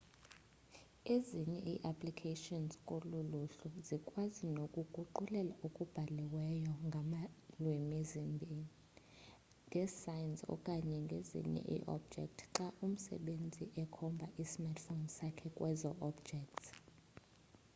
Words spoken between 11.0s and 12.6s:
ezinye iiobjects